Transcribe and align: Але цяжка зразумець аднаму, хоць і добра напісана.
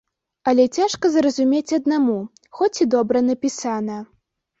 Але 0.51 0.63
цяжка 0.77 1.11
зразумець 1.15 1.75
аднаму, 1.77 2.15
хоць 2.61 2.81
і 2.87 2.87
добра 2.95 3.21
напісана. 3.29 3.99